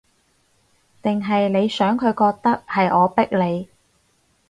[1.03, 3.69] 定係你想佢覺得，係我逼你